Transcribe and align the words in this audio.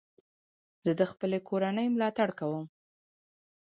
زه 0.85 0.91
د 0.99 1.01
خپلي 1.11 1.39
کورنۍ 1.49 1.87
ملاتړ 1.95 2.29
کوم. 2.39 2.63